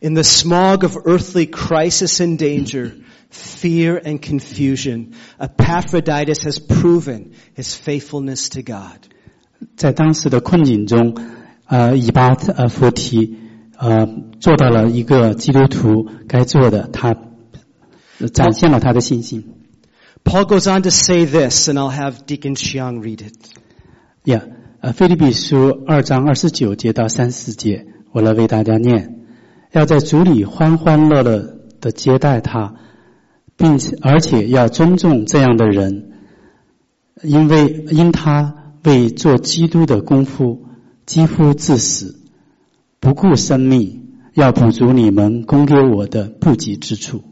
[0.00, 2.92] In the smog of earthly crisis and danger,
[3.30, 9.00] fear and confusion, Epaphroditus has proven his faithfulness to God.
[9.76, 11.16] 在当时的困境中，
[11.66, 13.38] 呃，以巴呃佛提
[13.76, 17.16] 呃做到了一个基督徒该做的，他
[18.18, 19.54] 呃展现了他的信心。
[20.24, 23.36] Paul goes on to say this, and I'll have Deacon Chiang read it.
[24.24, 24.42] Yeah.
[24.80, 29.24] 呃，菲律比书二章二十九节到三十节，我来为大家念：
[29.72, 32.76] 要在主里欢欢乐乐的接待他，
[33.56, 36.12] 并且而且要尊重这样的人，
[37.24, 40.66] 因为因他为做基督的功夫
[41.06, 42.20] 几乎致死，
[43.00, 47.24] 不顾生命，要补足你们供给我的不及之处。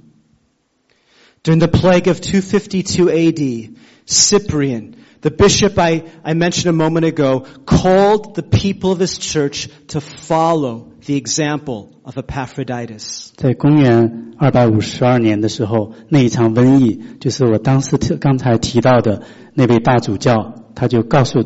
[1.46, 7.46] During the plague of 252 AD, Cyprian, the bishop I, I mentioned a moment ago,
[7.66, 13.32] called the people of his church to follow the example of Epaphroditus.
[13.36, 19.24] 在公元二百五十二年的时候，那一场瘟疫，就是我当时提刚才提到的
[19.56, 21.44] 那位大主教，他就告诉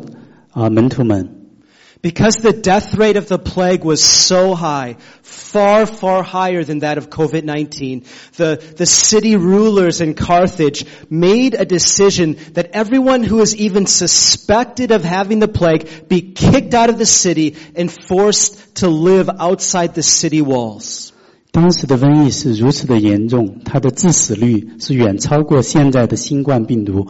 [0.50, 1.39] 啊、门徒们，
[2.02, 6.98] Because the death rate of the plague was so high, far, far higher than that
[6.98, 8.04] of COVID-19,
[8.36, 14.92] the, the city rulers in Carthage made a decision that everyone who was even suspected
[14.92, 19.94] of having the plague be kicked out of the city and forced to live outside
[19.94, 21.12] the city walls.
[21.50, 27.08] 当时的瘟疫是如此的严重，它的致死率是远超过现在的新冠病毒，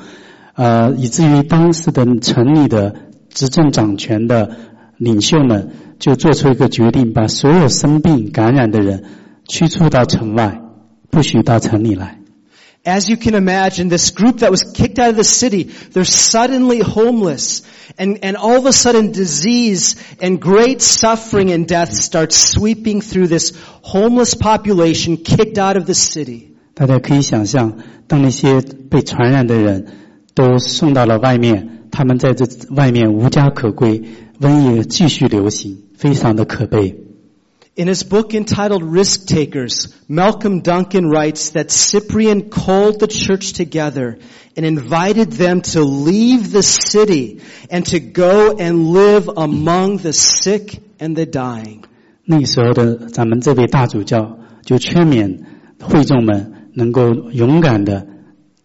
[0.55, 2.95] 呃，以至于当时的城里的
[3.29, 4.57] 执政掌权的
[5.01, 9.05] 领袖们就做出一个决定，把所有生病感染的人
[9.47, 10.61] 驱逐到城外，
[11.11, 12.19] 不许到城里来。
[12.85, 16.81] As you can imagine, this group that was kicked out of the city, they're suddenly
[16.81, 17.63] homeless.
[17.99, 23.27] And, and all of a sudden disease and great suffering and death start sweeping through
[23.27, 26.55] this homeless population kicked out of the city.
[26.75, 29.87] 大家可以想象，当那些被传染的人
[30.35, 34.03] 都送到了外面，他们在这外面无家可归，
[34.41, 36.97] 瘟疫继续流行，非常的可悲。
[37.79, 44.17] In his book entitled Risk Takers, Malcolm Duncan writes that Cyprian called the church together
[44.55, 50.81] and invited them to leave the city and to go and live among the sick
[50.99, 51.83] and the dying.
[52.25, 55.41] 那个时候的咱们这位大主教就劝勉
[55.79, 58.07] 会众们能够勇敢的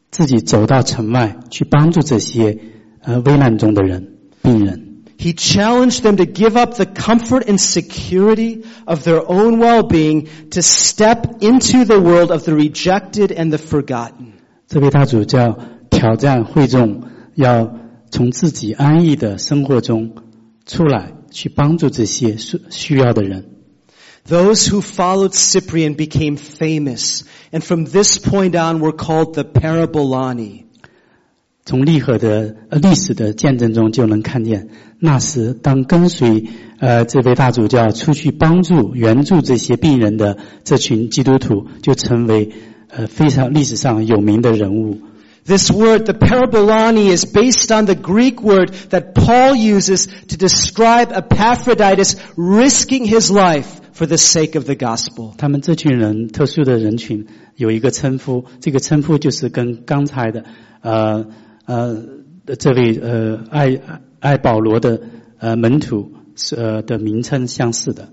[0.10, 2.60] 自己走到城外去帮助这些
[3.02, 4.85] 呃危难中的人、病人。
[5.17, 10.62] He challenged them to give up the comfort and security of their own well-being to
[10.63, 14.34] step into the world of the rejected and the forgotten.
[14.67, 15.60] 这位大主教
[15.91, 17.04] 挑战会众
[17.36, 17.76] 要
[18.10, 20.15] 从自己安逸的生活中
[20.65, 23.46] 出来，去帮助这些需需要的人。
[24.28, 30.64] Those who followed Cyprian became famous, and from this point on were called the Parabolani.
[31.66, 34.68] 从历河的呃历史的见证中就能看见，
[35.00, 36.44] 那时当跟随
[36.79, 42.52] 呃这位大主教出去帮助援助这些病人的这群基督徒，就成为
[42.88, 45.00] 呃非常历史上有名的人物。
[45.44, 52.16] This word, the Parabolani, is based on the Greek word that Paul uses to describe Epaphroditus
[52.37, 55.35] risking his life for the sake of the gospel.
[55.37, 57.26] 他们这群人特殊的人群
[57.57, 60.44] 有一个称呼，这个称呼就是跟刚才的
[60.81, 61.26] 呃
[61.65, 62.04] 呃
[62.58, 63.80] 这位呃爱
[64.20, 65.02] 爱保罗的
[65.39, 68.10] 呃门徒是呃的名称相似的。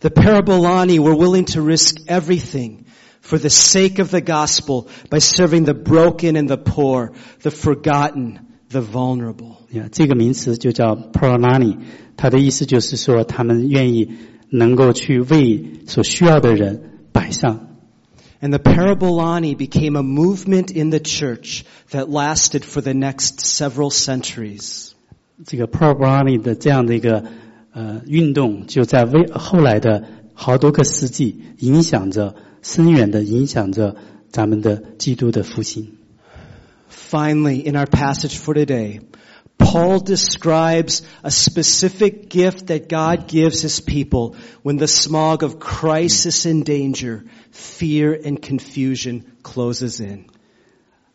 [0.00, 2.84] The Parabolani were willing to risk everything
[3.20, 8.38] for the sake of the gospel by serving the broken and the poor, the forgotten,
[8.70, 9.56] the vulnerable.
[9.72, 11.78] 呀，这个名词就叫 p r o n a n i
[12.16, 14.12] 它的意思就是说，他们愿意
[14.50, 17.66] 能够去为所需要的人摆上。
[18.42, 23.90] And the Parabolani became a movement in the church that lasted for the next several
[23.90, 24.92] centuries.
[25.44, 27.24] 这个 p r o n a n i 的这样的一个
[27.72, 33.96] 呃运动，就在为后来的好多个世纪，影响着深远的影响着
[34.30, 35.96] 咱们的基督的复兴。
[36.90, 39.00] Finally, in our passage for today,
[39.62, 46.46] Paul describes a specific gift that God gives his people when the smog of crisis
[46.46, 50.26] and danger, fear and confusion closes in.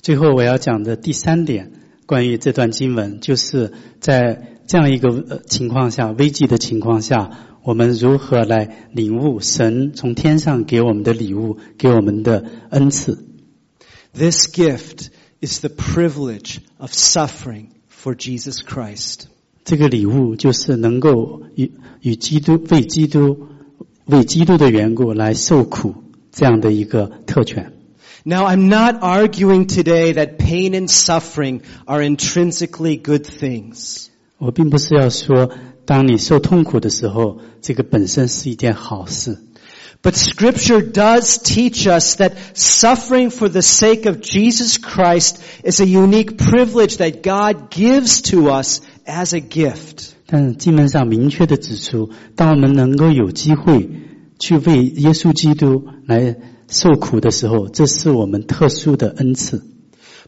[0.01, 1.71] 最后我要讲的第三点，
[2.05, 3.71] 关于这段经文，就是
[4.01, 7.31] 在这样一个呃情况下，危机的情况下，
[7.63, 13.25] 我们如何来领悟神从天上给我们的礼物，给我们的恩赐。
[14.13, 15.07] This gift
[15.39, 17.69] is the privilege of suffering
[18.07, 19.27] for for Jesus Christ.
[19.63, 21.71] 这个礼物就是能够与
[22.01, 23.47] 与基督为基督
[24.05, 25.95] 为基督的缘故来受苦
[26.31, 27.71] 这样的一个特权。
[28.25, 34.07] Now, I'm not arguing today that pain and suffering are intrinsically good things.
[34.37, 35.49] 我并不是要说，
[35.85, 39.37] 当你受痛苦的时候，这个本身是一件好事。
[40.01, 45.85] But scripture does teach us that suffering for the sake of Jesus Christ is a
[45.85, 50.13] unique privilege that God gives to us as a gift.
[50.25, 53.89] 但是经文上明确的指出，当我们能够有机会
[54.39, 56.35] 去为耶稣基督来
[56.67, 59.63] 受苦的时候，这是我们特殊的恩赐。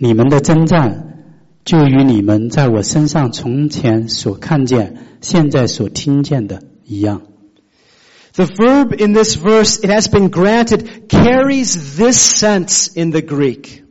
[0.00, 1.24] 你们的征战，
[1.64, 7.22] 就与你们在我身上从前所看见、现在所听见的一样。
[8.34, 13.82] The verb in this verse, it has been granted, carries this sense in the Greek.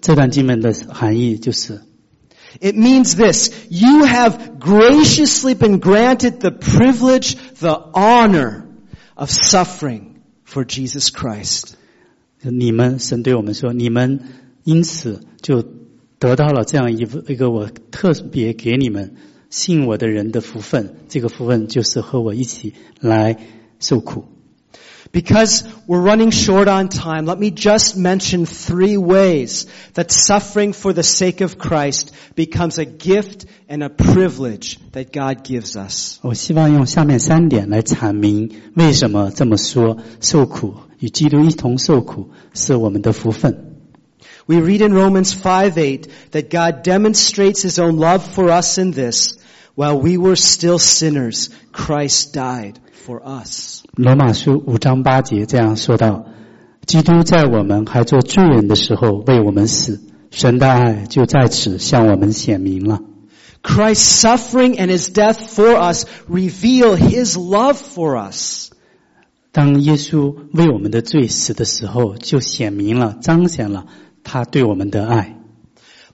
[0.00, 1.80] 这段经文的含义就是，
[2.60, 8.66] It means this, you have graciously been granted the privilege, the honor
[9.16, 11.74] of suffering for Jesus Christ.
[12.40, 14.20] 你们神对我们说，你们
[14.64, 15.64] 因此就
[16.18, 19.14] 得到了这样一一个我特别给你们
[19.50, 20.96] 信我的人的福分。
[21.08, 23.36] 这个福分就是和我一起来
[23.78, 24.24] 受苦。
[25.12, 30.94] Because we're running short on time, let me just mention three ways that suffering for
[30.94, 36.18] the sake of Christ becomes a gift and a privilege that God gives us.
[36.22, 43.76] 我希望用下面三点来阐明为什么这么说：受苦 与基督一同受苦是我们的福分。
[44.46, 49.34] We read in Romans 5:8 that God demonstrates his own love for us in this,
[49.76, 52.74] while we were still sinners, Christ died
[53.06, 53.82] for us.
[53.94, 56.26] 罗马书五章八节这样说道：
[56.86, 63.00] 基督在我们还做罪人的时候为我们死，神的爱就在此向我们显明了。
[63.62, 68.70] Christ's suffering and his death for us reveal his love for us.
[69.57, 73.87] 当耶稣为我们的罪死的时候，就显明了、彰显了
[74.23, 75.36] 他对我们的爱。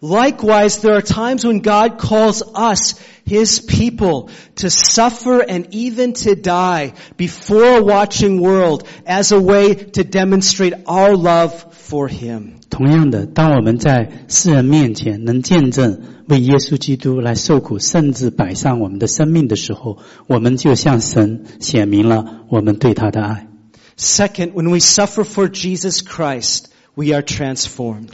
[0.02, 2.94] Likewise, there are times when God calls us,
[3.24, 9.74] His people, to suffer and even to die before a watching world as a way
[9.74, 12.60] to demonstrate our love for Him.
[12.70, 19.98] 同样的，当我们在世人面前能见证为耶稣基督来受苦，甚至摆上我们的生命的时候，
[20.28, 23.48] 我们就向神显明了我们对他的爱。
[23.96, 28.10] Second, when we suffer for Jesus Christ, we are transformed.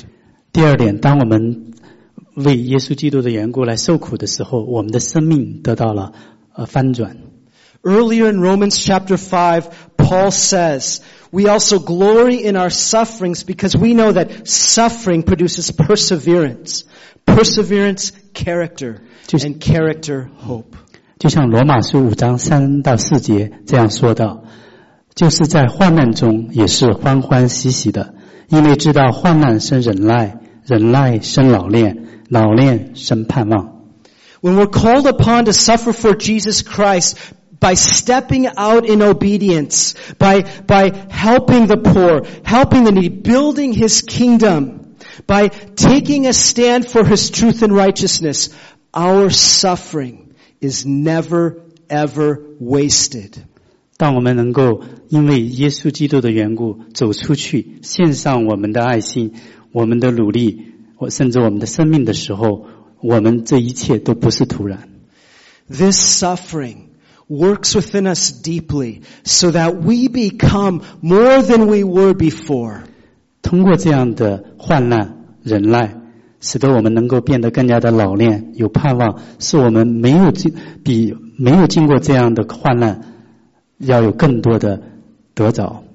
[0.52, 1.72] 第二点，当我们
[2.35, 6.13] 为耶稣基督的缘故来受苦的时候，我们的生命得到了
[6.53, 7.17] 呃翻转。
[7.81, 9.63] Earlier in Romans chapter 5,
[9.95, 10.99] Paul says,
[11.31, 16.83] we also glory in our sufferings because we know that suffering produces perseverance.
[17.25, 19.01] Perseverance, character,
[19.31, 20.75] and character, hope.
[21.19, 24.43] 就像罗马书五章三到四节这样说道
[25.13, 28.15] ：“就是在患难中也是欢欢喜喜的，
[28.49, 33.72] 因为知道患难生忍耐，忍耐生老练，老练生盼望。
[34.40, 37.16] When we're called upon to suffer for Jesus Christ,
[37.60, 44.02] by stepping out in obedience, by, by helping the poor, helping the needy, building His
[44.02, 44.96] kingdom,
[45.26, 48.50] by taking a stand for His truth and righteousness,
[48.92, 53.38] our suffering is never ever wasted.
[53.96, 59.32] 当我们能够因为耶稣基督的缘故走出去，献上我们的爱心、
[59.72, 60.67] 我们的努力，
[60.99, 62.65] 或甚至我们的生命的时候，
[62.99, 64.89] 我们这一切都不是突然。
[65.69, 66.89] This suffering
[67.29, 72.81] works within us deeply so that we become more than we were before.
[73.41, 75.95] 通过这样的患难忍耐，
[76.41, 82.99] 使得我们能够变得更加的老练，有盼望，是我们没有经比没有经过这样的患难，
[83.77, 84.81] 要有更多的
[85.33, 85.85] 得着。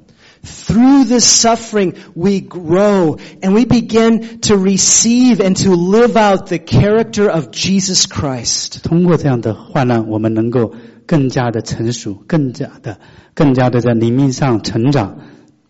[0.44, 6.60] Through this suffering, we grow and we begin to receive and to live out the
[6.60, 8.82] character of Jesus Christ.
[8.82, 10.74] 通过这样的患难，我们能够
[11.06, 13.00] 更加的成熟，更加的、
[13.34, 15.18] 更加的在灵命上成长，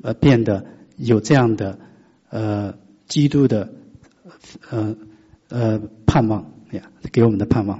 [0.03, 0.65] 呃，变得
[0.97, 1.79] 有这样的
[2.29, 2.75] 呃
[3.07, 3.69] 基督的
[4.69, 4.95] 呃
[5.49, 7.79] 呃盼望呀，给我们的盼望。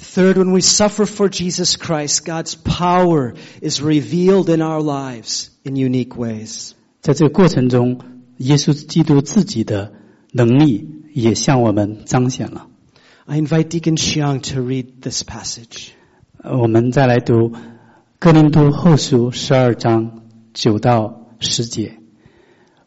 [0.00, 5.76] Third, when we suffer for Jesus Christ, God's power is revealed in our lives in
[5.76, 6.72] unique ways.
[7.02, 8.00] 在这个过程中，
[8.38, 9.92] 耶稣基督自己的
[10.32, 12.66] 能力也向我们彰显了。
[13.26, 15.90] I invite Deacon Xiang to read this passage.
[16.42, 17.52] 我们再来读
[18.18, 20.22] 哥林多后书十二章
[20.54, 21.98] 九到十节。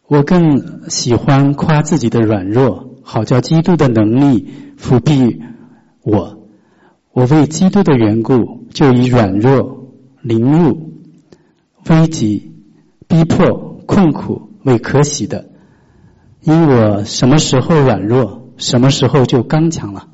[0.07, 5.41] 我更喜欢夸自己的软弱，好叫基督的能力覆庇
[6.01, 6.42] 我。
[7.12, 9.92] 我为基督的缘故，就以软弱、
[10.22, 10.92] 凌辱、
[11.88, 12.52] 危急、
[13.08, 15.50] 逼迫、困苦为可喜的，
[16.42, 20.08] 因我什么时候软弱，什么时候就刚强了。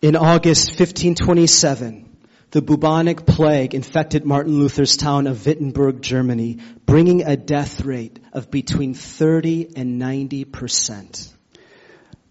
[0.00, 2.04] In August 1527,
[2.50, 8.50] the bubonic plague infected Martin Luther's town of Wittenberg, Germany, bringing a death rate of
[8.50, 11.28] between 30 and 90 percent.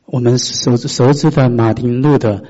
[0.10, 2.44] 我们熟熟知的马丁路的，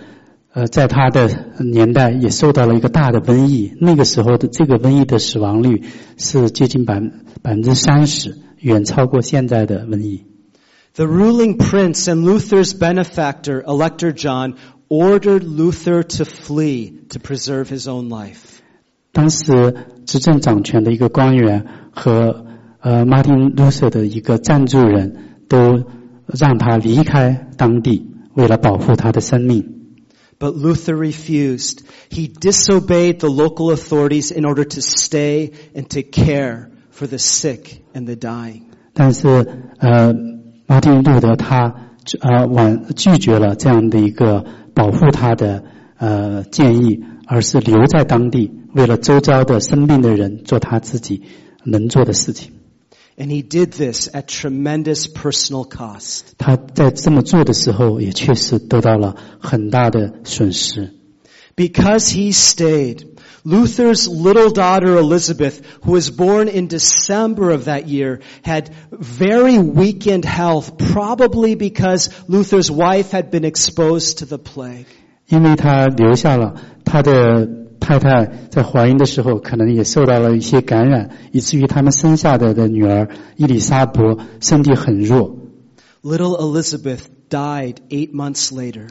[0.52, 5.84] 呃，在他的年代也受到了一个大的瘟疫，那个时候的这个瘟疫的死亡率
[6.18, 7.00] 是接近百
[7.42, 10.26] 百分之三十，远超过现在的瘟疫。
[10.96, 14.56] The ruling prince and Luther's benefactor, Elector John,
[14.88, 18.62] ordered Luther to flee to preserve his own life.
[19.12, 22.46] 当时执政掌权的一个官员和
[22.80, 25.84] 呃马丁路瑟的一个赞助人都
[26.39, 29.77] 让他离开当地，为了保护他的生命。
[30.39, 31.81] But Luther refused.
[32.11, 37.83] He disobeyed the local authorities in order to stay and to care for the sick
[37.93, 38.63] and the dying.
[38.95, 39.47] 但是
[39.79, 40.15] 呃，
[40.67, 41.75] 马丁路德他
[42.21, 45.63] 呃婉拒绝了这样的一个保护他的
[45.99, 51.23] 呃建议，而是留在当地，为了周遭的生病的人做他自己
[51.65, 52.53] 能做的事情。
[53.20, 56.34] And he did this at tremendous personal cost.
[56.38, 60.92] 他在这么做的时候，也确实得到了很大的损失。
[61.56, 63.06] Because he stayed,
[63.46, 70.26] Luther's little daughter Elizabeth, who was born in December of that year, had very weakened
[70.26, 74.88] health, probably because Luther's wife had been exposed to the plague.
[75.30, 77.48] 因为他留下了他的
[77.81, 85.37] 太太在怀孕的时候，可能也受到了一些感染，以至于他们生下的的女儿伊丽莎白身体很弱。
[86.03, 88.89] Little Elizabeth died eight months later.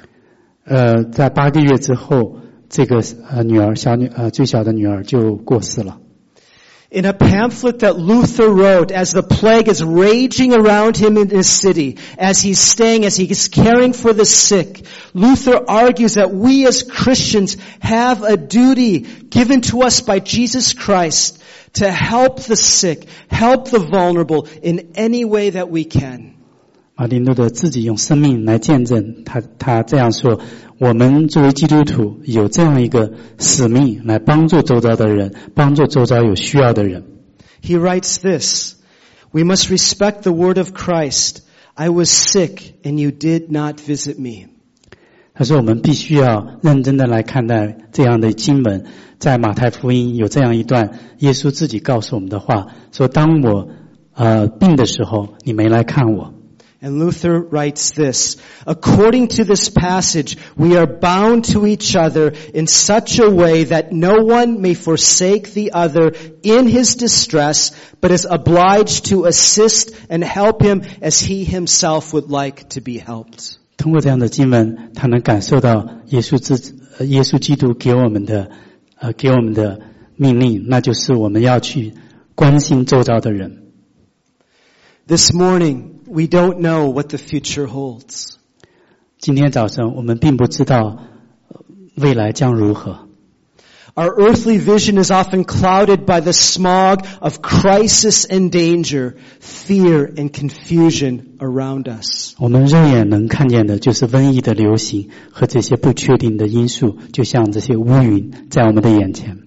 [0.66, 2.38] 呃，在八个月之后，
[2.68, 6.00] 这个呃女儿小女呃最小的女儿就过世了。
[6.92, 12.00] In a pamphlet that Luther wrote as the plague is raging around him in his city,
[12.18, 14.84] as he's staying, as he is caring for the sick,
[15.14, 21.40] Luther argues that we as Christians have a duty given to us by Jesus Christ
[21.74, 26.39] to help the sick, help the vulnerable in any way that we can.
[27.00, 30.42] 马丁路德自己用生命来见证，他他这样说：
[30.80, 37.06] 我们作为基督徒有这样一个使命，来帮助周遭的人，帮助周遭有需要的人。
[37.64, 38.74] He writes this,
[39.32, 41.38] we must respect the word of Christ.
[41.74, 44.50] I was sick and you did not visit me.
[45.34, 48.84] 他说：我们必须要认真的来看待这样的经文，
[49.20, 53.70] 在马太福音有这样一段耶稣自己告诉我们的话，说：当我
[54.14, 56.34] 呃病的时候，你没来看我。
[56.81, 63.19] And Luther writes this, according to this passage, we are bound to each other in such
[63.19, 66.13] a way that no one may forsake the other
[66.43, 67.73] in his distress,
[68.03, 72.99] but is obliged to assist and help him as he himself would like to be
[72.99, 73.57] helped.
[73.79, 78.51] 通过这样的经文，他能感受到耶稣自呃耶稣基督给我们的
[78.99, 79.81] 呃给我们的
[80.17, 81.95] 命令，那就是我们要去
[82.35, 83.63] 关心周遭的人。
[85.07, 88.37] This morning, we don't know what the future holds.
[89.19, 90.99] 今天早上我们并不知道
[91.49, 91.61] 呃
[91.95, 93.09] 未来将如何，
[93.97, 100.31] Our earthly vision is often clouded by the smog of crisis and danger, fear and
[100.31, 102.35] confusion around us.
[102.39, 109.39] 我们肉眼能看见的就是瘟疫的流行和这些不确定的因素，就像这些乌云在我们的眼前。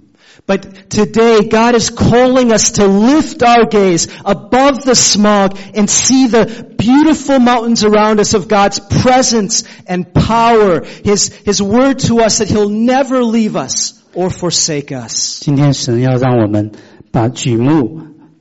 [0.46, 6.28] But today, God is calling us to lift our gaze above the smog and see
[6.28, 6.46] the
[6.78, 10.86] beautiful mountains around us of God's presence and power.
[11.04, 15.42] His, His word to us that He'll never leave us or forsake us.
[15.42, 16.72] 今天神要让我们
[17.12, 18.00] 把举目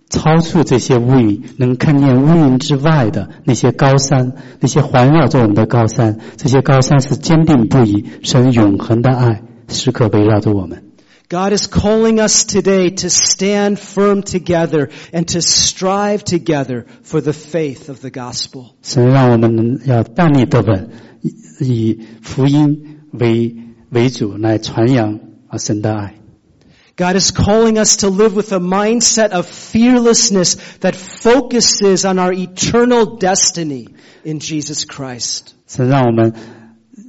[0.08, 6.20] 超出这些乌云，能看见乌云之外的那些高山，那些环绕着我们的高山。
[6.36, 10.84] 这些高山是坚定不移，神永恒的爱时刻围绕着我们。
[11.30, 17.32] God is calling us today to stand firm together and to strive together for the
[17.32, 18.76] faith of the gospel.
[18.82, 20.90] 神让我们能要站立得稳，
[21.22, 23.56] 以以福音为
[23.90, 25.18] 为主来传扬
[25.48, 26.14] 啊神的爱。
[26.96, 32.32] God is calling us to live with a mindset of fearlessness that focuses on our
[32.32, 33.88] eternal destiny
[34.24, 35.54] in Jesus Christ.
[35.66, 36.32] 神让我们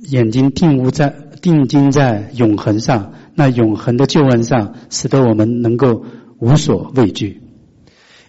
[0.09, 6.05] 眼睛定悟在 定睛在永恒上，那永恒的救恩上，使得我们能够
[6.39, 7.41] 无所畏惧。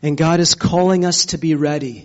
[0.01, 2.05] And God is calling us to be ready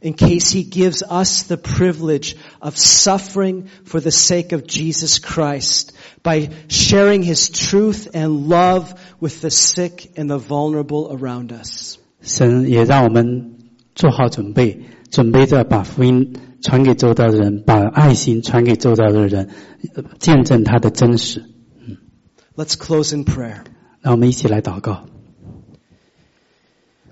[0.00, 5.92] in case He gives us the privilege of suffering for the sake of Jesus Christ
[6.22, 11.98] by sharing His truth and love with the sick and the vulnerable around us.
[12.22, 13.56] 神也让我们
[13.94, 14.80] 做好准备，
[15.12, 19.48] 准备着把福音传给周遭的人，把爱心传给周遭的人，
[19.94, 21.44] 呃见证他的真实。
[22.56, 23.60] Let's close in prayer.
[24.00, 25.06] 让我们一起来祷告。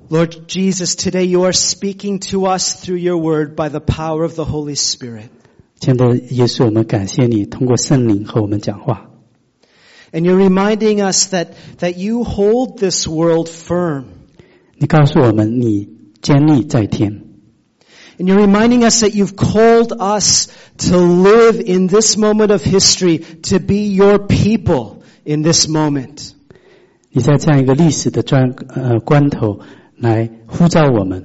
[0.09, 4.35] Lord Jesus, today you are speaking to us through your word by the power of
[4.35, 5.31] the Holy Spirit.
[5.81, 9.11] 亲爱的耶稣，我们感谢你通过圣灵和我们讲话。
[10.12, 11.49] And you're reminding us that,
[11.81, 14.05] that you hold this world firm.
[14.79, 15.89] 你告诉我们，你
[16.23, 17.25] 坚立在天，
[18.19, 20.49] And you're reminding us that you've called us
[20.89, 26.33] to live in this moment of history, to be your people in this moment.
[27.11, 29.61] 你在这样一个历史的专呃关头
[29.97, 31.25] 来呼召我们。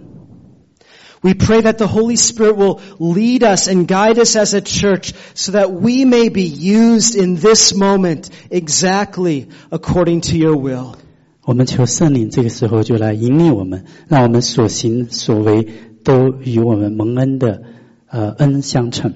[1.21, 5.13] We pray that the Holy Spirit will lead us and guide us as a church
[5.35, 10.95] so that we may be used in this moment exactly according to your will.
[11.43, 15.67] 我们求圣灵这个时候就来引领我们，让我们所行所为
[16.05, 17.63] 都与我们蒙恩的
[18.07, 19.13] 呃恩相称。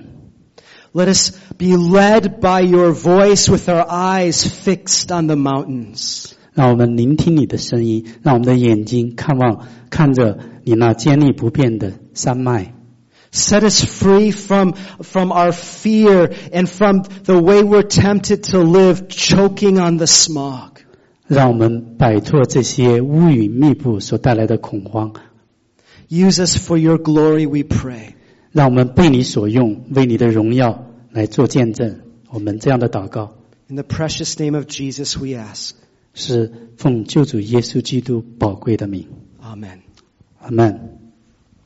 [0.93, 6.31] Let us be led by your voice with our eyes fixed on the mountains.
[6.53, 12.73] 让我们聆听你的声音，让我们的眼睛看望看着你那坚立不变的山脉，
[13.33, 14.71] Set us free from,
[15.01, 20.77] from our fear and from the way we're tempted to live choking on the smog.
[21.27, 25.11] 让我们摆脱这些乌云密布所带来的恐慌，
[26.10, 28.14] Use us for your glory, we pray.
[28.50, 32.00] 让我们被你所用，为你的荣耀来做见证。
[32.30, 33.36] 我们这样的祷告
[33.68, 35.72] In the precious name of Jesus we ask.
[36.12, 39.06] 是奉救主耶稣基督宝贵的名
[39.40, 39.78] ，Amen.
[40.40, 40.99] 阿门。